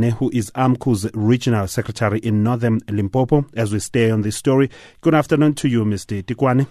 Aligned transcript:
who 0.00 0.30
is 0.32 0.50
AMCU's 0.52 1.10
regional 1.14 1.66
secretary 1.66 2.18
in 2.20 2.42
northern 2.42 2.80
Limpopo, 2.88 3.44
as 3.54 3.72
we 3.72 3.78
stay 3.78 4.10
on 4.10 4.22
this 4.22 4.36
story. 4.36 4.70
Good 5.02 5.14
afternoon 5.14 5.54
to 5.54 5.68
you, 5.68 5.84
Mr. 5.84 6.22
Tikwane. 6.22 6.66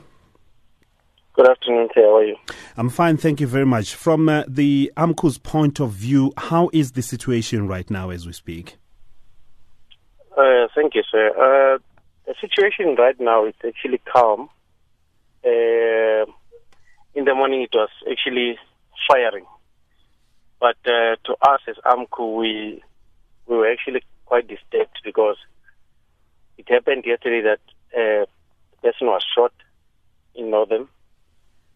Good 1.33 1.49
afternoon, 1.49 1.89
How 1.95 2.17
are 2.17 2.25
you? 2.25 2.35
I'm 2.75 2.89
fine, 2.89 3.17
thank 3.17 3.39
you 3.39 3.47
very 3.47 3.65
much. 3.65 3.93
From 3.95 4.27
uh, 4.27 4.43
the 4.47 4.91
AMCU's 4.97 5.37
point 5.37 5.79
of 5.79 5.91
view, 5.91 6.33
how 6.35 6.69
is 6.73 6.93
the 6.93 7.01
situation 7.01 7.67
right 7.67 7.89
now 7.89 8.09
as 8.09 8.25
we 8.25 8.33
speak? 8.33 8.77
Uh, 10.35 10.67
thank 10.75 10.95
you, 10.95 11.03
sir. 11.11 11.29
Uh, 11.29 11.77
the 12.25 12.35
situation 12.41 12.95
right 12.97 13.19
now 13.19 13.45
is 13.45 13.53
actually 13.65 13.99
calm. 13.99 14.49
Uh, 15.45 16.25
in 17.13 17.25
the 17.25 17.35
morning, 17.35 17.61
it 17.61 17.73
was 17.73 17.89
actually 18.09 18.57
firing. 19.09 19.45
But 20.59 20.77
uh, 20.85 21.15
to 21.25 21.33
us 21.41 21.61
as 21.67 21.75
AMCU, 21.85 22.37
we 22.37 22.83
we 23.47 23.57
were 23.57 23.71
actually 23.71 24.01
quite 24.25 24.47
disturbed 24.47 24.99
because 25.03 25.37
it 26.57 26.69
happened 26.69 27.03
yesterday 27.05 27.41
that 27.41 27.59
uh, 27.97 28.23
a 28.23 28.81
person 28.81 29.07
was 29.07 29.23
shot 29.35 29.53
in 30.35 30.51
Northam, 30.51 30.89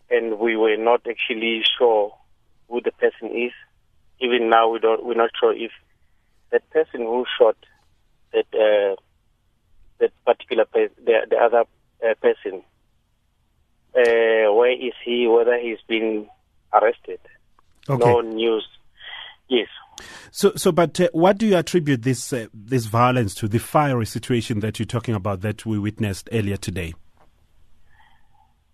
and 0.10 0.40
we 0.40 0.56
were 0.56 0.78
not 0.78 1.02
actually 1.10 1.64
sure 1.78 2.14
who 2.70 2.82
the 2.82 2.92
person 2.92 3.36
is. 3.36 3.52
Even 4.20 4.50
now, 4.50 4.70
we 4.70 4.80
don't 4.80 5.06
we're 5.06 5.16
not 5.16 5.32
sure 5.40 5.54
if 5.54 5.72
that 6.52 6.70
person 6.70 7.02
who 7.02 7.26
shot 7.38 7.58
that 8.32 8.48
uh, 8.54 8.96
that 10.00 10.12
particular 10.26 10.66
pe- 10.66 10.96
the 11.04 11.28
the 11.30 11.38
other 11.38 11.64
uh, 12.04 12.14
person 12.22 12.64
uh, 13.96 14.52
where 14.54 14.72
is 14.72 14.94
he? 15.04 15.28
Whether 15.28 15.58
he's 15.58 15.80
been 15.88 16.28
arrested? 16.74 17.20
Okay. 17.90 18.04
No 18.04 18.22
news. 18.22 18.68
Yes. 19.48 19.68
So, 20.32 20.54
so, 20.56 20.72
but 20.72 21.00
uh, 21.00 21.10
what 21.14 21.38
do 21.38 21.48
you 21.48 21.56
attribute 21.56 22.02
this 22.02 22.34
uh, 22.34 22.48
this 22.54 22.86
violence 22.86 23.34
to? 23.36 23.48
The 23.48 23.60
fiery 23.60 24.06
situation 24.06 24.60
that 24.60 24.80
you're 24.80 24.86
talking 24.86 25.16
about 25.16 25.42
that 25.42 25.66
we 25.66 25.80
witnessed 25.80 26.30
earlier 26.32 26.58
today. 26.58 26.94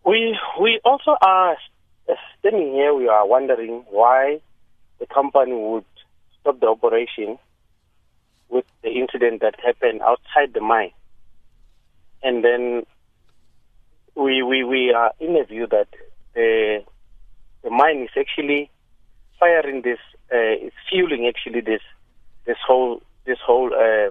We 0.05 0.37
we 0.59 0.79
also 0.83 1.15
are 1.21 1.57
standing 2.39 2.73
here. 2.73 2.93
We 2.93 3.07
are 3.07 3.27
wondering 3.27 3.83
why 3.89 4.41
the 4.99 5.05
company 5.05 5.53
would 5.53 5.85
stop 6.39 6.59
the 6.59 6.67
operation 6.67 7.37
with 8.49 8.65
the 8.83 8.89
incident 8.89 9.41
that 9.41 9.55
happened 9.63 10.01
outside 10.01 10.53
the 10.53 10.61
mine, 10.61 10.91
and 12.23 12.43
then 12.43 12.83
we 14.15 14.41
we 14.41 14.63
we 14.63 14.93
are 14.93 15.11
in 15.19 15.37
a 15.37 15.45
view 15.45 15.67
that 15.67 15.87
the 16.33 16.83
the 17.63 17.69
mine 17.69 18.03
is 18.03 18.09
actually 18.17 18.71
firing 19.39 19.81
this 19.83 19.99
uh, 20.31 20.65
it's 20.65 20.75
fueling 20.89 21.27
actually 21.27 21.61
this 21.61 21.81
this 22.45 22.57
whole 22.65 23.01
this 23.25 23.37
whole 23.45 23.71
uh, 23.73 24.09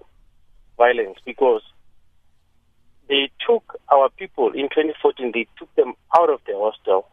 violence 0.77 1.19
because 1.25 1.63
they 3.09 3.31
took 3.47 3.79
our 3.93 4.09
people 4.11 4.49
in 4.53 4.69
2014 4.69 5.33
they 5.35 5.47
took 5.59 5.75
them 5.75 5.95
out 6.17 6.31
of 6.31 6.41
the 6.47 6.53
hostel 6.55 7.07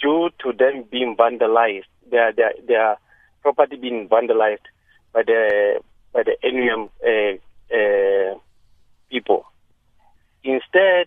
due 0.00 0.30
to 0.40 0.52
them 0.52 0.84
being 0.90 1.16
vandalized. 1.16 1.88
Their 2.10 2.32
their 2.32 2.52
their 2.66 2.96
property 3.42 3.76
being 3.76 4.08
vandalized 4.08 4.66
by 5.12 5.22
the 5.22 5.80
by 6.12 6.22
the 6.22 6.36
NUM 6.44 6.90
uh, 7.02 7.74
uh, 7.74 8.38
people. 9.10 9.46
Instead 10.42 11.06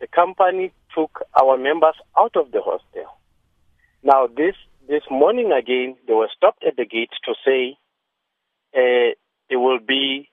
the 0.00 0.06
company 0.06 0.72
took 0.94 1.22
our 1.40 1.56
members 1.58 1.96
out 2.16 2.36
of 2.36 2.52
the 2.52 2.60
hostel. 2.62 3.06
Now 4.02 4.28
this 4.28 4.54
this 4.88 5.02
morning 5.10 5.52
again, 5.52 5.96
they 6.06 6.14
were 6.14 6.30
stopped 6.34 6.64
at 6.66 6.76
the 6.76 6.86
gate 6.86 7.10
to 7.26 7.34
say 7.44 7.76
uh, 8.74 9.12
they 9.50 9.56
will 9.56 9.78
be 9.86 10.28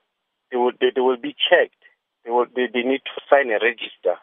they 0.50 0.56
will 0.56 0.72
they, 0.80 0.88
they 0.94 1.00
will 1.00 1.18
be 1.18 1.34
checked. 1.48 1.76
They 2.24 2.30
will 2.30 2.46
they, 2.54 2.66
they 2.72 2.82
need 2.82 3.02
to 3.04 3.20
sign 3.30 3.50
a 3.50 3.58
register. 3.62 4.16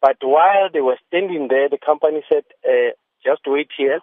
But 0.00 0.16
while 0.20 0.68
they 0.72 0.80
were 0.80 0.98
standing 1.08 1.48
there, 1.48 1.68
the 1.68 1.78
company 1.78 2.22
said, 2.28 2.44
uh, 2.64 2.92
"Just 3.24 3.42
wait 3.46 3.68
here." 3.76 4.00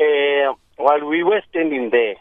Uh, 0.00 0.54
while 0.76 1.06
we 1.08 1.22
were 1.22 1.42
standing 1.50 1.90
there, 1.90 2.16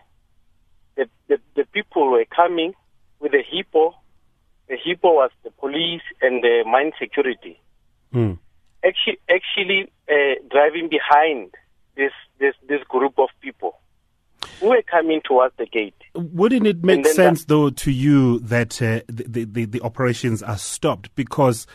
the, 0.96 1.10
the 1.28 1.38
the 1.56 1.66
people 1.66 2.12
were 2.12 2.26
coming 2.26 2.74
with 3.20 3.34
a 3.34 3.44
hippo. 3.50 3.96
The 4.70 4.78
hippo 4.84 5.14
was 5.14 5.32
the 5.44 5.52
police 5.52 6.02
and 6.22 6.44
the 6.44 6.64
mine 6.66 6.92
security. 7.00 7.60
Mm 8.14 8.38
actually, 8.88 9.20
actually 9.30 9.92
uh, 10.10 10.36
driving 10.50 10.90
behind 10.90 11.54
this, 11.96 12.12
this, 12.40 12.54
this 12.68 12.84
group 12.88 13.20
of 13.20 13.30
people 13.42 13.78
who 14.60 14.70
were 14.70 14.84
coming 14.90 15.22
towards 15.24 15.56
the 15.58 15.66
gate. 15.66 15.96
Wouldn't 16.16 16.66
it 16.66 16.84
make 16.84 17.06
sense, 17.08 17.42
that, 17.42 17.48
though, 17.48 17.70
to 17.70 17.92
you 17.92 18.40
that 18.40 18.82
uh, 18.82 19.02
the, 19.08 19.46
the, 19.46 19.66
the, 19.66 19.82
operations 19.82 20.42
are 20.42 20.58
stopped? 20.58 21.14
Because 21.16 21.68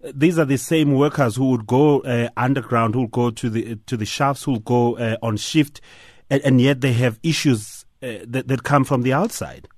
these 0.00 0.38
are 0.38 0.44
the 0.44 0.58
same 0.58 0.94
workers 0.94 1.36
who 1.36 1.50
would 1.50 1.66
go 1.66 2.00
uh, 2.00 2.28
underground, 2.36 2.94
who 2.94 3.02
would 3.02 3.10
go 3.10 3.30
to 3.30 3.50
the 3.50 3.76
to 3.86 3.96
the 3.96 4.06
shafts, 4.06 4.44
who 4.44 4.52
would 4.52 4.64
go 4.64 4.96
uh, 4.96 5.16
on 5.22 5.36
shift, 5.36 5.80
and, 6.30 6.42
and, 6.42 6.60
yet 6.60 6.80
they 6.80 6.92
have 6.92 7.18
issues 7.22 7.84
uh, 8.02 8.18
that, 8.26 8.48
that 8.48 8.62
come 8.62 8.84
from 8.84 9.02
the 9.02 9.12
outside. 9.12 9.68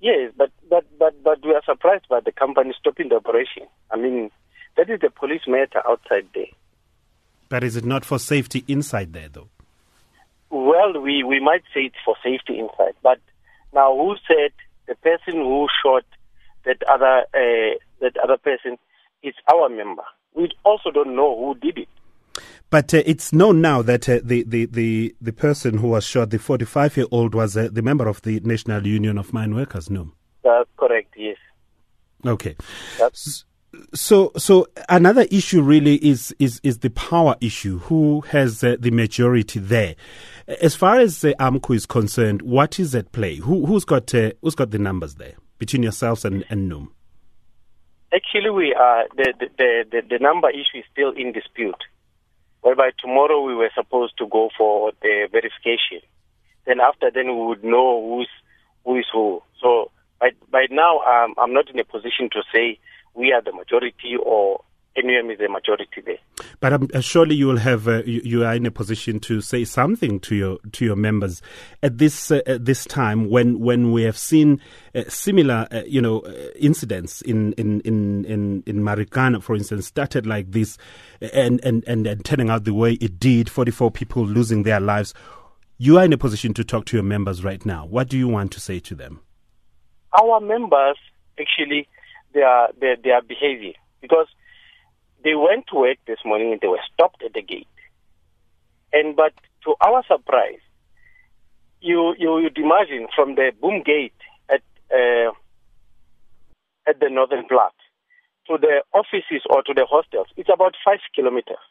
Yes, 0.00 0.32
but, 0.36 0.50
but 0.68 0.86
but 0.98 1.22
but 1.22 1.44
we 1.44 1.52
are 1.52 1.62
surprised 1.64 2.08
by 2.08 2.20
the 2.20 2.32
company 2.32 2.72
stopping 2.78 3.08
the 3.08 3.16
operation. 3.16 3.64
I 3.90 3.96
mean, 3.96 4.30
that 4.76 4.90
is 4.90 5.00
the 5.00 5.10
police 5.10 5.42
matter 5.46 5.82
outside 5.86 6.26
there. 6.34 6.46
But 7.48 7.64
is 7.64 7.76
it 7.76 7.84
not 7.84 8.04
for 8.04 8.18
safety 8.18 8.64
inside 8.68 9.12
there, 9.12 9.28
though? 9.28 9.48
Well, 10.50 11.00
we, 11.00 11.22
we 11.22 11.40
might 11.40 11.62
say 11.74 11.82
it's 11.82 11.96
for 12.04 12.16
safety 12.22 12.58
inside. 12.58 12.94
But 13.02 13.18
now, 13.72 13.94
who 13.94 14.14
said 14.26 14.52
the 14.86 14.94
person 14.96 15.34
who 15.34 15.66
shot 15.84 16.04
that 16.64 16.82
other 16.88 17.24
uh, 17.34 17.78
that 18.00 18.16
other 18.22 18.36
person 18.36 18.78
is 19.22 19.34
our 19.52 19.68
member? 19.68 20.04
We 20.34 20.50
also 20.64 20.90
don't 20.90 21.14
know 21.16 21.36
who 21.36 21.54
did 21.60 21.78
it. 21.78 21.88
But 22.70 22.94
uh, 22.94 23.02
it's 23.04 23.32
known 23.32 23.60
now 23.60 23.82
that 23.82 24.08
uh, 24.08 24.20
the, 24.22 24.44
the, 24.44 24.66
the, 24.66 25.14
the 25.20 25.32
person 25.32 25.78
who 25.78 25.88
was 25.88 26.04
shot, 26.04 26.30
the 26.30 26.38
45 26.38 26.96
year 26.96 27.06
old, 27.10 27.34
was 27.34 27.56
uh, 27.56 27.68
the 27.70 27.82
member 27.82 28.06
of 28.06 28.22
the 28.22 28.38
National 28.40 28.86
Union 28.86 29.18
of 29.18 29.32
Mine 29.32 29.56
Workers, 29.56 29.90
no? 29.90 30.12
That's 30.44 30.70
correct, 30.76 31.14
yes. 31.16 31.36
Okay. 32.24 32.54
That's- 32.98 33.44
so, 33.94 34.32
so 34.36 34.66
another 34.88 35.26
issue 35.30 35.62
really 35.62 35.96
is 35.96 36.34
is 36.38 36.60
is 36.62 36.78
the 36.78 36.90
power 36.90 37.36
issue. 37.40 37.78
Who 37.78 38.20
has 38.22 38.62
uh, 38.62 38.76
the 38.78 38.90
majority 38.90 39.58
there? 39.58 39.96
As 40.60 40.74
far 40.74 40.98
as 40.98 41.24
uh, 41.24 41.32
AMCU 41.38 41.74
is 41.74 41.86
concerned, 41.86 42.42
what 42.42 42.78
is 42.78 42.94
at 42.94 43.12
play? 43.12 43.36
Who 43.36 43.66
who's 43.66 43.84
got 43.84 44.14
uh, 44.14 44.32
who's 44.42 44.54
got 44.54 44.70
the 44.70 44.78
numbers 44.78 45.16
there 45.16 45.34
between 45.58 45.82
yourselves 45.82 46.24
and, 46.24 46.44
and 46.50 46.68
NUM? 46.68 46.92
Actually, 48.12 48.50
we 48.50 48.74
are 48.74 49.04
the, 49.16 49.32
the 49.58 49.84
the 49.90 50.02
the 50.08 50.18
number 50.18 50.50
issue 50.50 50.78
is 50.78 50.84
still 50.92 51.10
in 51.10 51.32
dispute. 51.32 51.82
Whereby 52.62 52.90
tomorrow 52.98 53.42
we 53.42 53.54
were 53.54 53.70
supposed 53.74 54.18
to 54.18 54.26
go 54.26 54.50
for 54.56 54.92
the 55.00 55.28
verification. 55.30 56.00
Then 56.66 56.80
after 56.80 57.10
then 57.10 57.26
we 57.38 57.46
would 57.46 57.64
know 57.64 58.02
who's 58.02 58.28
who 58.84 58.98
is 58.98 59.06
who. 59.12 59.42
So 59.60 59.90
by 60.20 60.30
by 60.50 60.66
now 60.70 61.00
um, 61.00 61.34
I'm 61.38 61.52
not 61.52 61.70
in 61.70 61.78
a 61.78 61.84
position 61.84 62.28
to 62.32 62.42
say 62.52 62.78
we 63.14 63.32
are 63.32 63.42
the 63.42 63.52
majority 63.52 64.16
or 64.22 64.62
NUM 64.96 65.30
is 65.30 65.38
the 65.38 65.48
majority 65.48 66.00
there. 66.04 66.18
But 66.58 66.72
um, 66.72 66.88
uh, 66.92 67.00
surely 67.00 67.34
you 67.36 67.46
will 67.46 67.58
have 67.58 67.86
uh, 67.86 68.02
you, 68.04 68.20
you, 68.24 68.44
are 68.44 68.54
in 68.54 68.66
a 68.66 68.70
position 68.70 69.20
to 69.20 69.40
say 69.40 69.64
something 69.64 70.18
to 70.20 70.34
your 70.34 70.58
to 70.72 70.84
your 70.84 70.96
members 70.96 71.42
at 71.82 71.98
this 71.98 72.30
uh, 72.30 72.40
at 72.46 72.64
this 72.64 72.84
time 72.84 73.30
when 73.30 73.60
when 73.60 73.92
we 73.92 74.02
have 74.02 74.18
seen 74.18 74.60
uh, 74.94 75.04
similar 75.08 75.68
uh, 75.70 75.82
you 75.86 76.00
know 76.00 76.20
uh, 76.20 76.32
incidents 76.56 77.22
in 77.22 77.52
in 77.52 77.80
in 77.82 78.24
in 78.24 78.62
in 78.66 78.80
Marikana 78.80 79.42
for 79.42 79.54
instance 79.54 79.86
started 79.86 80.26
like 80.26 80.50
this 80.50 80.76
and, 81.20 81.64
and 81.64 81.84
and 81.86 82.06
and 82.06 82.24
turning 82.24 82.50
out 82.50 82.64
the 82.64 82.74
way 82.74 82.94
it 82.94 83.20
did 83.20 83.48
44 83.48 83.90
people 83.90 84.26
losing 84.26 84.64
their 84.64 84.80
lives. 84.80 85.14
You 85.78 85.98
are 85.98 86.04
in 86.04 86.12
a 86.12 86.18
position 86.18 86.52
to 86.54 86.64
talk 86.64 86.84
to 86.86 86.96
your 86.96 87.04
members 87.04 87.42
right 87.44 87.64
now. 87.64 87.86
What 87.86 88.08
do 88.08 88.18
you 88.18 88.28
want 88.28 88.52
to 88.52 88.60
say 88.60 88.80
to 88.80 88.94
them 88.94 89.20
our 90.18 90.40
members 90.40 90.96
actually 91.38 91.88
their, 92.34 92.68
their, 92.80 92.96
their 92.96 93.22
behavior 93.22 93.74
because 94.00 94.26
they 95.22 95.34
went 95.34 95.66
to 95.68 95.76
work 95.76 95.98
this 96.06 96.18
morning 96.24 96.52
and 96.52 96.60
they 96.60 96.68
were 96.68 96.80
stopped 96.92 97.22
at 97.24 97.34
the 97.34 97.42
gate. 97.42 97.66
And 98.92 99.14
but 99.14 99.32
to 99.64 99.74
our 99.80 100.02
surprise, 100.08 100.60
you 101.80 102.14
you 102.18 102.32
would 102.32 102.58
imagine 102.58 103.08
from 103.14 103.34
the 103.34 103.52
boom 103.60 103.82
gate 103.84 104.14
at 104.48 104.62
uh, 104.90 105.30
at 106.88 106.98
the 106.98 107.08
Northam 107.10 107.44
plat 107.48 107.72
to 108.48 108.58
the 108.58 108.82
offices 108.92 109.42
or 109.48 109.62
to 109.62 109.74
the 109.74 109.86
hostels, 109.88 110.26
it's 110.36 110.50
about 110.52 110.74
five 110.84 110.98
kilometers. 111.14 111.62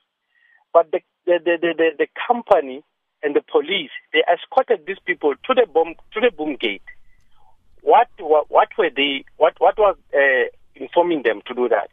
But 0.74 0.92
the 0.92 1.01
the, 1.25 1.39
the, 1.44 1.57
the, 1.62 1.74
the, 1.77 1.89
the 2.00 2.07
company 2.27 2.83
and 3.21 3.35
the 3.35 3.42
police 3.51 3.92
they 4.13 4.24
escorted 4.31 4.85
these 4.88 5.01
people 5.06 5.33
to 5.35 5.53
the 5.53 5.68
bomb 5.71 5.95
to 6.13 6.19
the 6.21 6.31
boom 6.35 6.56
gate 6.59 6.85
what, 7.81 8.07
what, 8.19 8.69
were 8.77 8.89
they, 8.95 9.25
what, 9.37 9.55
what 9.59 9.77
was 9.77 9.95
uh, 10.13 10.49
informing 10.75 11.23
them 11.23 11.41
to 11.47 11.53
do 11.53 11.69
that? 11.69 11.89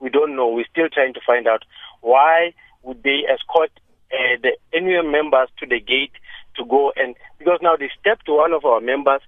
We 0.00 0.10
don't 0.10 0.36
know. 0.36 0.48
We're 0.48 0.66
still 0.70 0.88
trying 0.88 1.14
to 1.14 1.20
find 1.26 1.46
out 1.48 1.64
why 2.00 2.54
would 2.82 3.02
they 3.02 3.22
escort 3.32 3.70
uh, 4.12 4.36
the 4.42 4.56
NUM 4.72 5.10
members 5.10 5.48
to 5.58 5.66
the 5.66 5.80
gate 5.80 6.12
to 6.56 6.64
go 6.64 6.92
and 6.96 7.14
because 7.38 7.58
now 7.62 7.76
they 7.76 7.90
stepped 8.00 8.26
to 8.26 8.32
one 8.32 8.52
of 8.52 8.64
our 8.64 8.80
members, 8.80 9.20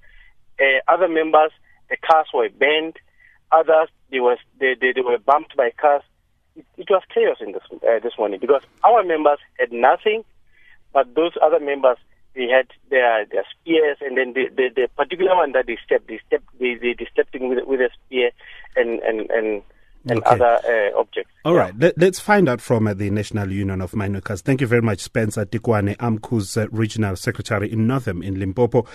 uh, 0.61 0.93
other 0.93 1.09
members, 1.09 1.53
the 1.89 1.97
cars 1.97 2.27
were 2.33 2.49
banned, 2.49 2.97
others 3.53 3.89
they 4.11 4.21
was 4.21 4.39
they, 4.59 4.75
they, 4.81 4.93
they 4.93 5.01
were 5.01 5.19
bumped 5.19 5.57
by 5.57 5.71
cars. 5.71 6.03
It, 6.57 6.67
it 6.77 6.91
was 6.91 7.03
chaos 7.13 7.39
in 7.41 7.53
this 7.53 7.63
uh, 7.73 7.99
this 8.03 8.13
morning 8.19 8.41
because 8.41 8.63
our 8.85 9.03
members 9.05 9.39
had 9.59 9.73
nothing, 9.73 10.25
but 10.93 11.15
those 11.15 11.33
other 11.43 11.61
members 11.61 11.99
they 12.35 12.49
had 12.49 12.69
their 12.91 13.27
their 13.27 13.45
spears, 13.51 13.99
and 14.01 14.17
then 14.17 14.33
the, 14.33 14.49
the, 14.55 14.69
the 14.75 14.89
particular 14.97 15.35
one 15.37 15.53
that 15.53 15.67
they 15.67 15.79
stepped, 15.85 16.09
they 16.09 16.21
stepped, 16.27 16.47
they 16.59 16.75
they, 16.75 16.95
they 16.99 17.09
stepped 17.13 17.35
in 17.35 17.49
with 17.49 17.65
with 17.67 17.81
a 17.81 17.91
spear 18.07 18.31
and 18.77 19.01
and 19.01 19.31
and 19.31 19.63
and 20.09 20.21
okay. 20.21 20.31
other 20.31 20.61
uh, 20.67 20.99
objects. 20.99 21.31
All 21.45 21.55
yeah. 21.55 21.61
right. 21.61 21.79
Let, 21.79 22.03
us 22.03 22.19
find 22.19 22.49
out 22.49 22.61
from 22.61 22.87
uh, 22.87 22.95
the 22.95 23.11
National 23.11 23.53
Union 23.53 23.81
of 23.81 23.95
Mine 23.95 24.15
Workers. 24.15 24.41
Thank 24.41 24.61
you 24.61 24.67
very 24.67 24.83
much, 24.83 25.01
Spencer 25.01 25.45
Tikwane, 25.45 25.97
AMCU's 25.99 26.57
uh, 26.57 26.69
Regional 26.71 27.17
Secretary 27.17 27.71
in 27.71 27.87
Northam 27.87 28.23
in 28.23 28.39
Limpopo. 28.39 28.87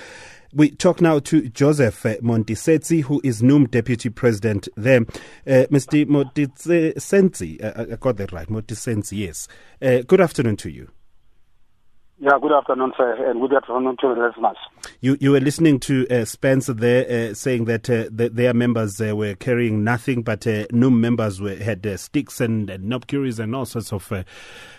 We 0.54 0.72
talk 0.72 1.02
now 1.02 1.20
to 1.20 1.50
Joseph 1.50 2.06
uh, 2.06 2.16
Motisenzi, 2.18 3.04
who 3.04 3.22
is 3.24 3.44
NUM 3.44 3.68
Deputy 3.68 4.10
President 4.10 4.68
there. 4.76 5.02
Uh, 5.02 5.68
Mr. 5.70 6.06
Motisenzi, 6.06 7.64
uh, 7.64 7.94
I 7.94 7.96
got 7.98 8.18
that 8.18 8.32
right, 8.32 8.48
Motisenzi, 8.48 9.20
yes. 9.20 9.48
Uh, 9.82 10.02
good 10.08 10.22
afternoon 10.22 10.56
to 10.58 10.72
you. 10.72 10.90
Yeah, 12.18 12.40
good 12.42 12.54
afternoon, 12.54 12.94
sir, 12.96 13.30
and 13.30 13.42
good 13.42 13.54
afternoon 13.54 13.98
to 14.00 14.16
the 14.16 14.28
listeners. 14.28 14.56
You 15.02 15.18
you 15.20 15.32
were 15.32 15.42
listening 15.42 15.82
to 15.82 16.08
uh, 16.08 16.24
Spencer 16.24 16.74
there 16.74 17.32
uh, 17.32 17.34
saying 17.34 17.66
that, 17.66 17.90
uh, 17.90 18.06
their 18.10 18.54
members 18.54 19.02
uh, 19.02 19.14
were 19.14 19.36
carrying 19.36 19.84
nothing, 19.84 20.22
but 20.22 20.48
uh, 20.48 20.66
NUM 20.72 21.02
members 21.02 21.42
were, 21.42 21.58
had 21.58 21.86
uh, 21.86 21.98
sticks 21.98 22.40
and, 22.40 22.70
and 22.70 22.90
knobkerries 22.90 23.38
and 23.38 23.54
all 23.54 23.66
sorts 23.66 23.92
of 23.92 24.14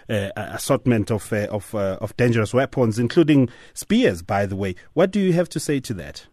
assortment 0.08 1.10
of 1.10 1.30
of 1.30 1.74
of 1.74 2.16
dangerous 2.16 2.54
weapons, 2.54 2.98
including 2.98 3.50
spears. 3.74 4.22
By 4.22 4.46
the 4.46 4.56
way, 4.56 4.74
what 4.94 5.10
do 5.10 5.20
you 5.20 5.34
have 5.34 5.50
to 5.50 5.60
say 5.60 5.78
to 5.80 5.92
that? 5.92 6.26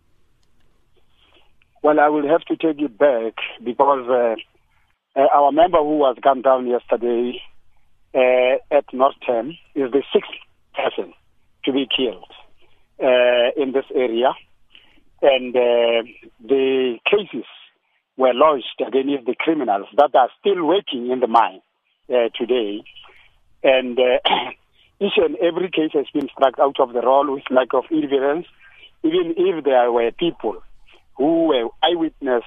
Well, 1.81 1.99
I 1.99 2.07
will 2.07 2.29
have 2.29 2.45
to 2.45 2.55
take 2.55 2.81
it 2.81 2.97
back 2.97 3.33
because 3.61 4.37
our 5.17 5.51
member 5.51 5.79
who 5.79 5.97
was 5.97 6.15
gunned 6.21 6.45
down 6.45 6.65
yesterday 6.65 7.41
at 8.15 8.85
Northam 8.93 9.57
is 9.75 9.91
the 9.91 10.01
sixth 10.13 10.31
person 10.73 11.13
to 11.65 11.71
be 11.71 11.87
killed 11.95 12.31
uh, 13.01 13.61
in 13.61 13.71
this 13.71 13.85
area. 13.95 14.33
And 15.21 15.55
uh, 15.55 16.03
the 16.45 16.97
cases 17.09 17.45
were 18.17 18.33
lodged 18.33 18.81
against 18.85 19.25
the 19.25 19.35
criminals 19.37 19.87
that 19.97 20.13
are 20.15 20.29
still 20.39 20.65
working 20.65 21.09
in 21.11 21.19
the 21.19 21.27
mine 21.27 21.61
uh, 22.09 22.29
today. 22.37 22.83
And 23.63 23.97
uh, 23.97 24.19
each 24.99 25.17
and 25.17 25.37
every 25.37 25.69
case 25.69 25.91
has 25.93 26.05
been 26.13 26.29
struck 26.29 26.59
out 26.59 26.79
of 26.79 26.93
the 26.93 27.01
roll 27.01 27.33
with 27.33 27.43
lack 27.49 27.73
of 27.73 27.85
evidence, 27.91 28.47
even 29.03 29.33
if 29.37 29.63
there 29.63 29.91
were 29.91 30.11
people 30.11 30.61
who 31.17 31.47
were 31.47 31.69
eyewitness 31.81 32.43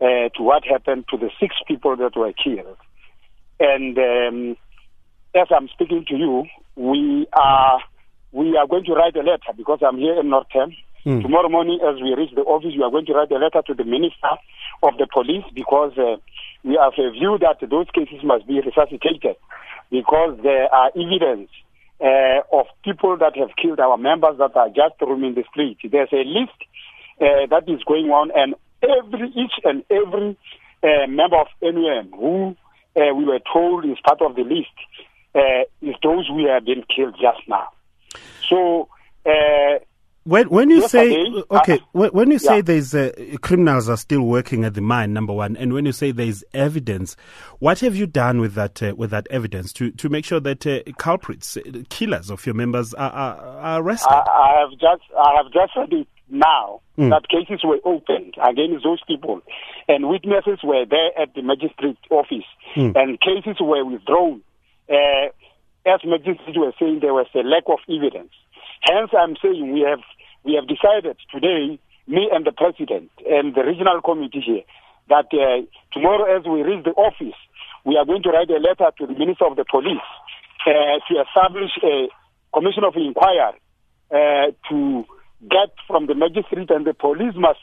uh, 0.00 0.28
to 0.36 0.42
what 0.42 0.64
happened 0.64 1.04
to 1.10 1.16
the 1.16 1.30
six 1.40 1.54
people 1.68 1.96
that 1.96 2.16
were 2.16 2.32
killed. 2.32 2.76
And 3.60 3.98
um, 3.98 4.56
as 5.34 5.48
I'm 5.50 5.68
speaking 5.68 6.04
to 6.08 6.16
you, 6.16 6.44
we 6.76 7.26
are 7.32 7.80
we 8.32 8.56
are 8.56 8.66
going 8.66 8.84
to 8.84 8.94
write 8.94 9.16
a 9.16 9.20
letter 9.22 9.52
because 9.56 9.80
I'm 9.86 9.98
here 9.98 10.18
in 10.18 10.30
Northam. 10.30 10.72
Mm. 11.06 11.22
Tomorrow 11.22 11.48
morning, 11.48 11.78
as 11.86 12.00
we 12.02 12.14
reach 12.14 12.34
the 12.34 12.42
office, 12.42 12.72
we 12.76 12.82
are 12.82 12.90
going 12.90 13.06
to 13.06 13.12
write 13.12 13.30
a 13.30 13.36
letter 13.38 13.62
to 13.66 13.74
the 13.74 13.84
Minister 13.84 14.34
of 14.82 14.96
the 14.98 15.06
Police 15.12 15.44
because 15.54 15.92
uh, 15.98 16.16
we 16.64 16.78
have 16.80 16.94
a 16.98 17.10
view 17.10 17.38
that 17.40 17.60
those 17.68 17.86
cases 17.94 18.24
must 18.24 18.46
be 18.46 18.60
resuscitated 18.60 19.36
because 19.90 20.38
there 20.42 20.72
are 20.72 20.90
evidence 20.96 21.50
uh, 22.00 22.40
of 22.52 22.66
people 22.82 23.16
that 23.18 23.36
have 23.36 23.50
killed 23.60 23.78
our 23.80 23.98
members 23.98 24.38
that 24.38 24.56
are 24.56 24.68
just 24.68 24.98
roaming 25.00 25.34
the 25.34 25.44
street. 25.50 25.78
There's 25.84 26.12
a 26.12 26.24
list 26.24 26.58
uh, 27.20 27.46
that 27.50 27.68
is 27.68 27.84
going 27.86 28.10
on, 28.10 28.30
and 28.34 28.54
every 28.82 29.28
each 29.36 29.60
and 29.62 29.84
every 29.90 30.36
uh, 30.82 31.06
member 31.06 31.38
of 31.38 31.48
NUM 31.62 32.10
who 32.18 32.56
uh, 32.96 33.14
we 33.14 33.24
were 33.24 33.40
told 33.52 33.84
is 33.84 33.98
part 34.04 34.22
of 34.22 34.34
the 34.34 34.42
list 34.42 34.74
uh, 35.34 35.64
is 35.82 35.94
those 36.02 36.26
who 36.28 36.46
have 36.48 36.64
been 36.64 36.84
killed 36.94 37.14
just 37.20 37.48
now. 37.48 37.68
So. 38.48 38.88
Uh, 39.26 39.78
when 40.24 40.48
when 40.48 40.70
you 40.70 40.88
say 40.88 41.26
okay, 41.50 41.80
uh, 41.94 42.08
when 42.08 42.30
you 42.30 42.38
say 42.38 42.56
yeah. 42.56 42.62
there's 42.62 42.94
uh, 42.94 43.12
criminals 43.42 43.90
are 43.90 43.98
still 43.98 44.22
working 44.22 44.64
at 44.64 44.72
the 44.72 44.80
mine, 44.80 45.12
number 45.12 45.34
one, 45.34 45.54
and 45.54 45.74
when 45.74 45.84
you 45.84 45.92
say 45.92 46.12
there's 46.12 46.42
evidence, 46.54 47.14
what 47.58 47.80
have 47.80 47.94
you 47.94 48.06
done 48.06 48.40
with 48.40 48.54
that 48.54 48.82
uh, 48.82 48.94
with 48.96 49.10
that 49.10 49.26
evidence 49.30 49.70
to, 49.74 49.90
to 49.90 50.08
make 50.08 50.24
sure 50.24 50.40
that 50.40 50.66
uh, 50.66 50.80
culprits, 50.96 51.58
uh, 51.58 51.60
killers 51.90 52.30
of 52.30 52.46
your 52.46 52.54
members 52.54 52.94
are, 52.94 53.10
are, 53.10 53.36
are 53.36 53.82
arrested? 53.82 54.10
I, 54.10 54.20
I, 54.20 54.60
have 54.60 54.70
just 54.70 55.02
I 55.14 55.34
have 55.36 55.52
just 55.52 55.74
said 55.74 55.92
it 55.92 56.08
now 56.30 56.80
mm. 56.96 57.10
that 57.10 57.28
cases 57.28 57.62
were 57.62 57.80
opened 57.84 58.34
against 58.42 58.82
those 58.82 59.02
people, 59.06 59.42
and 59.88 60.08
witnesses 60.08 60.60
were 60.64 60.86
there 60.88 61.10
at 61.20 61.34
the 61.34 61.42
magistrate 61.42 61.98
office, 62.10 62.46
mm. 62.74 62.96
and 62.96 63.20
cases 63.20 63.58
were 63.60 63.84
withdrawn 63.84 64.40
uh, 64.88 65.28
as 65.86 66.00
magistrates 66.04 66.56
were 66.56 66.72
saying, 66.78 67.00
there 67.00 67.14
was 67.14 67.26
a 67.34 67.44
lack 67.44 67.64
of 67.66 67.78
evidence. 67.88 68.32
Hence, 68.82 69.10
I'm 69.16 69.36
saying 69.40 69.72
we 69.72 69.80
have 69.80 70.04
we 70.44 70.54
have 70.54 70.68
decided 70.68 71.16
today, 71.32 71.78
me 72.06 72.28
and 72.32 72.44
the 72.44 72.52
president 72.52 73.10
and 73.24 73.54
the 73.54 73.64
regional 73.64 74.00
committee 74.02 74.44
here, 74.44 74.64
that 75.08 75.32
uh, 75.32 75.64
tomorrow, 75.92 76.28
as 76.36 76.44
we 76.44 76.62
reach 76.62 76.84
the 76.84 76.92
office, 76.92 77.36
we 77.84 77.96
are 77.96 78.04
going 78.04 78.22
to 78.22 78.30
write 78.30 78.50
a 78.50 78.60
letter 78.60 78.92
to 78.98 79.06
the 79.06 79.16
minister 79.18 79.46
of 79.46 79.56
the 79.56 79.64
police 79.64 80.04
uh, 80.66 81.00
to 81.08 81.12
establish 81.20 81.72
a 81.82 82.08
commission 82.52 82.84
of 82.84 82.94
inquiry 82.96 83.56
uh, 84.12 84.52
to 84.68 85.04
get 85.48 85.72
from 85.86 86.06
the 86.06 86.14
magistrate 86.14 86.70
and 86.70 86.86
the 86.86 86.94
police 86.94 87.34
must 87.36 87.60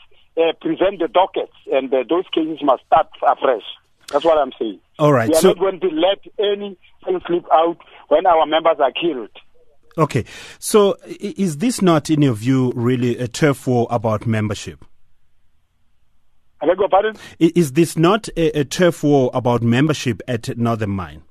present 0.60 0.98
the 0.98 1.08
dockets 1.12 1.52
and 1.70 1.90
those 1.90 2.24
cases 2.32 2.58
must 2.62 2.82
start 2.86 3.08
afresh. 3.22 3.66
That's 4.12 4.24
what 4.24 4.38
I'm 4.38 4.52
saying. 4.58 4.80
All 4.98 5.12
right. 5.12 5.28
We 5.28 5.34
are 5.34 5.40
so, 5.40 5.48
not 5.48 5.58
going 5.58 5.80
to 5.80 5.88
let 5.88 6.18
anything 6.38 7.20
slip 7.26 7.44
out 7.52 7.78
when 8.08 8.26
our 8.26 8.46
members 8.46 8.76
are 8.78 8.92
killed. 8.92 9.30
Okay. 9.98 10.24
So 10.58 10.96
is 11.06 11.58
this 11.58 11.82
not, 11.82 12.10
in 12.10 12.22
your 12.22 12.34
view, 12.34 12.72
really 12.74 13.18
a 13.18 13.28
turf 13.28 13.66
war 13.66 13.86
about 13.90 14.26
membership? 14.26 14.84
I 16.60 16.66
beg 16.66 16.78
your 16.78 16.88
pardon? 16.88 17.16
Is 17.40 17.72
this 17.72 17.96
not 17.96 18.28
a, 18.36 18.60
a 18.60 18.64
turf 18.64 19.02
war 19.02 19.30
about 19.34 19.62
membership 19.62 20.22
at 20.28 20.56
Northam 20.56 20.90
Mine? 20.90 21.22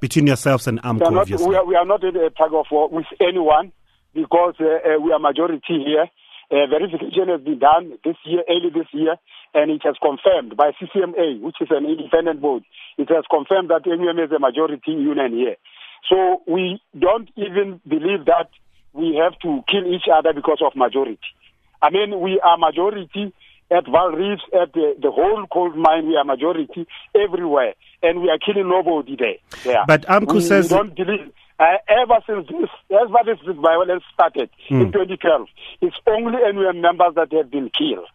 Between 0.00 0.26
yourselves 0.26 0.66
and 0.66 0.82
AMCU, 0.82 0.94
we 0.94 1.14
not, 1.14 1.14
obviously. 1.14 1.48
We 1.48 1.54
are, 1.56 1.64
we 1.64 1.74
are, 1.76 1.84
not 1.84 2.02
in 2.02 2.16
a 2.16 2.30
tug 2.30 2.52
of 2.54 2.66
war 2.70 2.88
with 2.88 3.06
anyone 3.20 3.72
because 4.14 4.54
uh, 4.60 4.64
uh, 4.64 5.00
we 5.00 5.12
are 5.12 5.18
majority 5.18 5.62
here. 5.68 6.06
Uh, 6.50 6.66
verification 6.68 7.28
has 7.28 7.40
been 7.40 7.58
done 7.58 7.92
this 8.04 8.16
year, 8.24 8.42
early 8.48 8.70
this 8.74 8.86
year, 8.92 9.16
and 9.54 9.70
it 9.70 9.82
has 9.84 9.96
confirmed 10.00 10.56
by 10.56 10.72
CCMA, 10.80 11.40
which 11.40 11.56
is 11.60 11.68
an 11.70 11.84
independent 11.84 12.40
board, 12.40 12.64
it 12.98 13.08
has 13.08 13.24
confirmed 13.30 13.70
that 13.70 13.86
NUM 13.86 14.18
is 14.18 14.32
a 14.32 14.38
majority 14.38 14.92
union 14.92 15.32
here. 15.32 15.56
So 16.08 16.42
we 16.46 16.80
don't 16.98 17.28
even 17.36 17.80
believe 17.86 18.26
that 18.26 18.48
we 18.92 19.20
have 19.22 19.38
to 19.40 19.62
kill 19.68 19.86
each 19.92 20.08
other 20.12 20.32
because 20.32 20.62
of 20.64 20.76
majority. 20.76 21.18
I 21.80 21.90
mean, 21.90 22.20
we 22.20 22.40
are 22.40 22.58
majority 22.58 23.32
at 23.70 23.84
Vaal 23.84 24.14
Reefs, 24.14 24.42
at 24.52 24.72
the, 24.74 24.94
the 25.00 25.10
whole 25.10 25.46
coal 25.50 25.72
mine, 25.74 26.06
we 26.06 26.16
are 26.16 26.24
majority 26.24 26.86
everywhere, 27.14 27.74
and 28.02 28.20
we 28.20 28.28
are 28.28 28.38
killing 28.38 28.68
nobody 28.68 29.16
there. 29.16 29.36
Yeah. 29.64 29.84
But 29.86 30.02
AMCU 30.02 30.34
we, 30.34 30.40
says. 30.42 30.70
We 30.70 30.76
don't 30.76 30.94
believe. 30.94 31.32
Uh, 31.58 31.64
ever 31.88 32.18
since 32.26 32.48
this, 32.48 32.68
ever 32.90 33.18
since 33.24 33.40
this 33.46 33.56
violence 33.56 34.02
started 34.12 34.50
mm. 34.68 34.82
in 34.82 34.92
2012, 34.92 35.46
it's 35.80 35.96
only 36.06 36.38
NUM 36.52 36.80
members 36.80 37.14
that 37.14 37.32
have 37.32 37.50
been 37.50 37.70
killed 37.70 38.08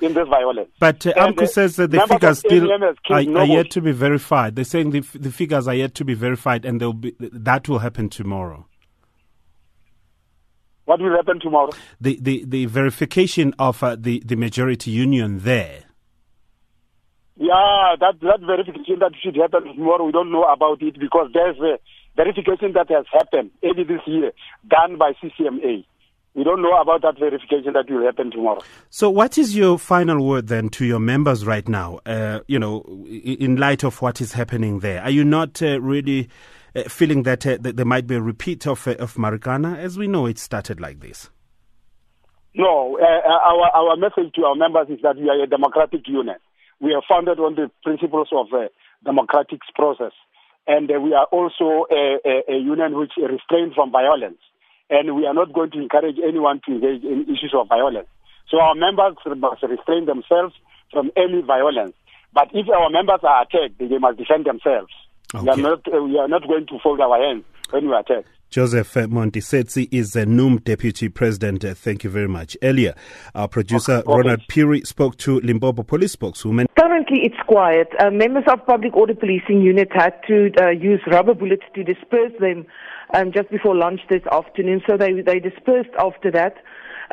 in 0.00 0.14
this 0.14 0.28
violence. 0.28 0.70
But 0.78 1.06
uh, 1.06 1.14
AMCU 1.14 1.48
says 1.48 1.76
that 1.76 1.90
the 1.90 2.00
figures 2.06 2.38
still 2.38 2.70
are, 2.72 2.94
are, 3.10 3.44
yet 3.46 3.70
to 3.72 3.80
be 3.80 3.92
verified. 3.92 4.56
They're 4.56 4.64
saying 4.64 4.90
the, 4.90 5.00
the 5.14 5.30
figures 5.30 5.66
are 5.68 5.74
yet 5.74 5.94
to 5.96 6.04
be 6.04 6.14
verified, 6.14 6.64
and 6.64 6.78
be, 7.00 7.14
that 7.18 7.68
will 7.68 7.80
happen 7.80 8.08
tomorrow. 8.08 8.66
What 10.84 11.00
will 11.00 11.14
happen 11.14 11.38
tomorrow? 11.40 11.70
The 12.00 12.18
the, 12.20 12.44
the 12.46 12.66
verification 12.66 13.54
of 13.58 13.82
uh, 13.82 13.96
the 13.98 14.22
the 14.24 14.36
majority 14.36 14.90
union 14.90 15.40
there. 15.40 15.84
Yeah, 17.36 17.94
that 18.00 18.14
that 18.22 18.40
verification 18.40 18.98
that 19.00 19.12
should 19.22 19.36
happen 19.36 19.64
tomorrow. 19.74 20.06
We 20.06 20.12
don't 20.12 20.32
know 20.32 20.44
about 20.44 20.80
it 20.82 20.98
because 20.98 21.30
there's 21.34 21.58
a 21.58 21.78
verification 22.16 22.72
that 22.72 22.88
has 22.90 23.04
happened 23.12 23.50
early 23.62 23.84
this 23.84 24.00
year 24.06 24.32
done 24.68 24.96
by 24.96 25.12
CCMA 25.22 25.84
we 26.34 26.44
don't 26.44 26.62
know 26.62 26.76
about 26.80 27.02
that 27.02 27.18
verification 27.18 27.72
that 27.72 27.90
will 27.90 28.04
happen 28.04 28.30
tomorrow. 28.30 28.60
So, 28.90 29.10
what 29.10 29.38
is 29.38 29.56
your 29.56 29.78
final 29.78 30.24
word 30.24 30.48
then 30.48 30.68
to 30.70 30.84
your 30.84 31.00
members 31.00 31.44
right 31.44 31.66
now? 31.68 32.00
Uh, 32.06 32.40
you 32.46 32.58
know, 32.58 32.82
in 33.08 33.56
light 33.56 33.84
of 33.84 34.00
what 34.00 34.20
is 34.20 34.32
happening 34.32 34.80
there, 34.80 35.02
are 35.02 35.10
you 35.10 35.24
not 35.24 35.62
uh, 35.62 35.80
really 35.80 36.28
uh, 36.76 36.82
feeling 36.84 37.24
that, 37.24 37.46
uh, 37.46 37.58
that, 37.60 37.76
there 37.76 37.86
might 37.86 38.06
be 38.06 38.14
a 38.14 38.22
repeat 38.22 38.66
of 38.66 38.86
uh, 38.86 38.92
of 38.98 39.14
Marikana, 39.14 39.76
as 39.78 39.98
we 39.98 40.06
know 40.06 40.26
it 40.26 40.38
started 40.38 40.80
like 40.80 41.00
this? 41.00 41.30
No, 42.54 42.98
uh, 43.00 43.28
our 43.28 43.70
our 43.74 43.96
message 43.96 44.32
to 44.34 44.44
our 44.44 44.54
members 44.54 44.88
is 44.90 45.00
that 45.02 45.16
we 45.16 45.28
are 45.28 45.42
a 45.42 45.46
democratic 45.46 46.06
union. 46.06 46.36
We 46.80 46.94
are 46.94 47.02
founded 47.08 47.40
on 47.40 47.56
the 47.56 47.70
principles 47.82 48.28
of 48.32 48.50
the 48.50 48.68
democratic 49.04 49.60
process, 49.74 50.12
and 50.66 50.88
we 50.88 51.14
are 51.14 51.26
also 51.32 51.86
a, 51.90 52.18
a, 52.24 52.54
a 52.54 52.58
union 52.58 52.96
which 52.96 53.12
restrains 53.16 53.74
from 53.74 53.90
violence 53.90 54.38
and 54.90 55.14
we 55.14 55.26
are 55.26 55.34
not 55.34 55.52
going 55.52 55.70
to 55.72 55.80
encourage 55.80 56.16
anyone 56.26 56.60
to 56.66 56.72
engage 56.72 57.04
in 57.04 57.24
issues 57.24 57.54
of 57.54 57.68
violence. 57.68 58.08
So 58.50 58.58
our 58.60 58.74
members 58.74 59.16
must 59.36 59.62
restrain 59.62 60.06
themselves 60.06 60.54
from 60.92 61.10
any 61.16 61.42
violence. 61.42 61.94
But 62.32 62.48
if 62.52 62.68
our 62.68 62.90
members 62.90 63.20
are 63.22 63.42
attacked, 63.42 63.78
they 63.78 63.98
must 63.98 64.18
defend 64.18 64.46
themselves. 64.46 64.92
Okay. 65.34 65.44
We, 65.44 65.50
are 65.50 65.56
not, 65.56 65.92
uh, 65.92 66.02
we 66.02 66.18
are 66.18 66.28
not 66.28 66.46
going 66.46 66.66
to 66.66 66.78
fold 66.82 67.00
our 67.00 67.20
hands 67.20 67.44
when 67.70 67.86
we 67.86 67.92
are 67.92 68.00
attacked. 68.00 68.28
Joseph 68.50 68.94
Montesetse 68.94 69.88
is 69.92 70.14
the 70.14 70.24
NUM 70.24 70.58
Deputy 70.58 71.10
President. 71.10 71.62
Uh, 71.66 71.74
thank 71.74 72.02
you 72.02 72.08
very 72.08 72.28
much. 72.28 72.56
Earlier, 72.62 72.94
our 73.34 73.46
producer 73.46 73.96
okay. 73.96 74.10
Ronald 74.10 74.40
Phiri 74.50 74.86
spoke 74.86 75.18
to 75.18 75.38
Limpopo 75.40 75.82
Police 75.82 76.12
spokeswoman. 76.12 76.66
Currently, 76.78 77.20
it's 77.24 77.36
quiet. 77.46 77.88
Uh, 78.00 78.10
members 78.10 78.44
of 78.50 78.64
Public 78.64 78.96
Order 78.96 79.14
Policing 79.14 79.60
Unit 79.60 79.88
had 79.92 80.14
to 80.28 80.50
uh, 80.62 80.70
use 80.70 81.00
rubber 81.08 81.34
bullets 81.34 81.64
to 81.74 81.84
disperse 81.84 82.32
them 82.40 82.64
um, 83.14 83.32
just 83.32 83.50
before 83.50 83.76
lunch 83.76 84.00
this 84.08 84.22
afternoon, 84.30 84.82
so 84.88 84.96
they, 84.96 85.20
they 85.20 85.40
dispersed 85.40 85.90
after 85.98 86.30
that. 86.32 86.56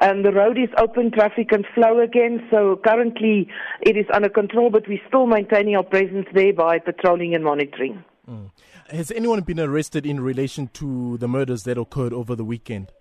Um, 0.01 0.23
the 0.23 0.31
road 0.31 0.57
is 0.57 0.69
open, 0.77 1.11
traffic 1.11 1.49
can 1.49 1.63
flow 1.73 2.01
again, 2.01 2.45
so 2.51 2.79
currently 2.85 3.47
it 3.81 3.95
is 3.95 4.05
under 4.13 4.29
control, 4.29 4.69
but 4.69 4.87
we're 4.87 4.99
still 5.07 5.25
maintaining 5.25 5.75
our 5.75 5.83
presence 5.83 6.27
there 6.33 6.53
by 6.53 6.79
patrolling 6.79 7.33
and 7.33 7.43
monitoring. 7.43 8.03
Mm. 8.29 8.51
Has 8.89 9.09
anyone 9.11 9.41
been 9.41 9.59
arrested 9.59 10.05
in 10.05 10.19
relation 10.19 10.69
to 10.73 11.17
the 11.17 11.27
murders 11.27 11.63
that 11.63 11.77
occurred 11.77 12.13
over 12.13 12.35
the 12.35 12.45
weekend? 12.45 12.91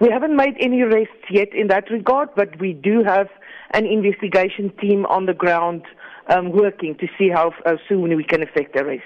We 0.00 0.08
haven't 0.10 0.34
made 0.34 0.54
any 0.58 0.80
arrests 0.80 1.30
yet 1.30 1.54
in 1.54 1.68
that 1.68 1.90
regard, 1.90 2.30
but 2.34 2.58
we 2.58 2.72
do 2.72 3.04
have 3.04 3.28
an 3.72 3.86
investigation 3.86 4.72
team 4.80 5.06
on 5.06 5.26
the 5.26 5.34
ground 5.34 5.82
um, 6.28 6.50
working 6.50 6.96
to 6.96 7.06
see 7.18 7.28
how, 7.28 7.52
how 7.64 7.78
soon 7.88 8.16
we 8.16 8.24
can 8.24 8.42
effect 8.42 8.74
arrest. 8.76 9.04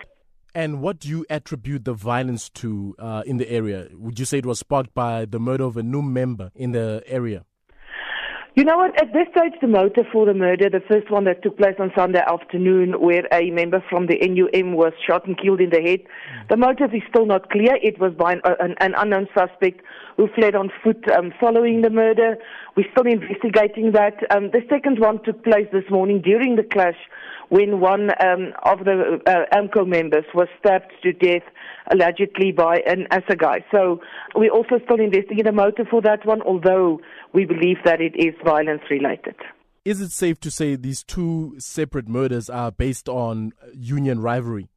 And 0.55 0.81
what 0.81 0.99
do 1.01 1.09
you 1.09 1.27
attribute 1.29 1.85
the 1.85 1.93
violence 1.93 2.49
to 2.51 2.95
uh, 2.99 3.23
in 3.27 3.37
the 3.37 3.51
area? 3.51 3.89
Would 3.93 4.19
you 4.19 4.25
say 4.25 4.39
it 4.39 4.47
was 4.47 4.59
sparked 4.59 4.95
by 4.95 5.25
the 5.25 5.39
murder 5.39 5.65
of 5.65 5.77
a 5.77 5.83
new 5.83 6.03
member 6.03 6.51
in 6.55 6.73
the 6.73 7.03
area? 7.07 7.45
You 8.57 8.65
know 8.65 8.79
what? 8.79 8.99
At 8.99 9.13
this 9.13 9.29
stage, 9.37 9.53
the 9.61 9.69
motive 9.69 10.07
for 10.11 10.25
the 10.25 10.33
murder, 10.33 10.71
the 10.71 10.81
first 10.91 11.11
one 11.11 11.25
that 11.25 11.43
took 11.43 11.59
place 11.59 11.75
on 11.79 11.93
Sunday 11.95 12.23
afternoon, 12.27 12.99
where 12.99 13.29
a 13.31 13.51
member 13.51 13.85
from 13.91 14.07
the 14.07 14.17
NUM 14.17 14.73
was 14.73 14.95
shot 15.07 15.27
and 15.27 15.37
killed 15.37 15.61
in 15.61 15.69
the 15.69 15.83
head, 15.83 16.01
mm. 16.01 16.49
the 16.49 16.57
motive 16.57 16.95
is 16.95 17.03
still 17.11 17.27
not 17.27 17.51
clear. 17.51 17.77
It 17.83 18.01
was 18.01 18.15
by 18.15 18.33
an, 18.33 18.41
an, 18.59 18.75
an 18.81 18.95
unknown 18.97 19.29
suspect 19.37 19.83
who 20.17 20.29
fled 20.35 20.55
on 20.55 20.71
foot 20.83 21.05
um, 21.13 21.35
following 21.39 21.83
the 21.83 21.91
murder. 21.91 22.39
We're 22.79 22.91
still 22.93 23.05
investigating 23.05 23.93
that. 23.93 24.17
Um, 24.35 24.51
the 24.53 24.63
second 24.71 25.01
one 25.01 25.23
took 25.23 25.45
place 25.45 25.69
this 25.71 25.85
morning 25.91 26.23
during 26.23 26.57
the 26.57 26.65
clash 26.65 26.97
when 27.49 27.81
one 27.81 28.11
um, 28.21 28.53
of 28.65 28.85
the 28.85 29.21
uh, 29.27 29.57
AMCU 29.57 29.87
members 29.87 30.25
was 30.35 30.49
stabbed 30.59 30.93
to 31.03 31.13
death 31.13 31.43
allegedly 31.91 32.53
by 32.53 32.79
an 32.87 33.07
assegai. 33.11 33.63
So 33.71 34.01
we're 34.35 34.51
also 34.51 34.81
still 34.85 35.01
investigating 35.01 35.45
the 35.45 35.53
motive 35.53 35.87
for 35.89 36.03
that 36.03 36.27
one, 36.27 36.43
although 36.43 37.01
we 37.33 37.45
believe 37.45 37.79
that 37.85 38.01
it 38.01 38.15
is 38.17 38.35
violence 38.45 38.83
related. 38.91 39.37
Is 39.85 40.01
it 40.01 40.11
safe 40.11 40.41
to 40.41 40.51
say 40.51 40.75
these 40.75 41.05
two 41.05 41.55
separate 41.59 42.09
murders 42.09 42.51
are 42.51 42.73
based 42.73 43.09
on 43.09 43.53
union 43.73 44.21
rivalry? 44.21 44.69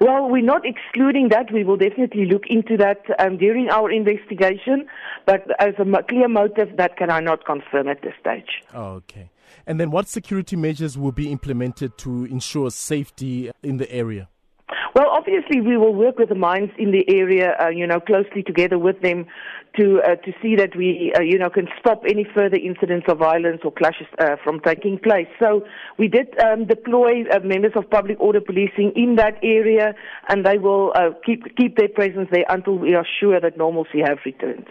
Well, 0.00 0.28
we're 0.30 0.42
not 0.42 0.62
excluding 0.64 1.28
that. 1.30 1.52
We 1.52 1.64
will 1.64 1.76
definitely 1.76 2.26
look 2.26 2.44
into 2.48 2.76
that 2.78 3.02
um, 3.18 3.38
during 3.38 3.68
our 3.68 3.90
investigation, 3.90 4.86
but 5.26 5.42
as 5.58 5.74
a 5.78 6.02
clear 6.02 6.28
motive, 6.28 6.76
that 6.76 6.96
can 6.96 7.10
I 7.10 7.20
not 7.20 7.44
confirm 7.44 7.88
at 7.88 8.02
this 8.02 8.12
stage. 8.20 8.62
Okay. 8.74 9.30
And 9.66 9.80
then 9.80 9.90
what 9.90 10.08
security 10.08 10.56
measures 10.56 10.96
will 10.96 11.12
be 11.12 11.30
implemented 11.32 11.98
to 11.98 12.24
ensure 12.24 12.70
safety 12.70 13.50
in 13.62 13.78
the 13.78 13.90
area? 13.90 14.28
Well, 14.96 15.10
obviously, 15.10 15.60
we 15.60 15.76
will 15.76 15.94
work 15.94 16.18
with 16.18 16.30
the 16.30 16.34
mines 16.34 16.70
in 16.78 16.90
the 16.90 17.04
area, 17.14 17.54
uh, 17.60 17.68
you 17.68 17.86
know, 17.86 18.00
closely 18.00 18.42
together 18.42 18.78
with 18.78 19.02
them 19.02 19.26
to 19.78 20.00
uh, 20.00 20.16
to 20.16 20.32
see 20.40 20.56
that 20.56 20.74
we, 20.74 21.12
uh, 21.14 21.20
you 21.20 21.38
know, 21.38 21.50
can 21.50 21.68
stop 21.78 22.04
any 22.08 22.26
further 22.34 22.56
incidents 22.56 23.04
of 23.06 23.18
violence 23.18 23.60
or 23.62 23.72
clashes 23.72 24.06
uh, 24.18 24.36
from 24.42 24.60
taking 24.60 24.98
place. 24.98 25.28
So 25.38 25.66
we 25.98 26.08
did 26.08 26.28
um, 26.40 26.66
deploy 26.66 27.24
uh, 27.30 27.40
members 27.40 27.72
of 27.76 27.90
public 27.90 28.18
order 28.20 28.40
policing 28.40 28.92
in 28.96 29.16
that 29.16 29.34
area, 29.42 29.94
and 30.30 30.46
they 30.46 30.56
will 30.56 30.92
uh, 30.94 31.10
keep 31.26 31.44
keep 31.56 31.76
their 31.76 31.90
presence 31.90 32.28
there 32.32 32.46
until 32.48 32.78
we 32.78 32.94
are 32.94 33.06
sure 33.20 33.38
that 33.38 33.58
normalcy 33.58 34.00
have 34.00 34.18
returned. 34.24 34.66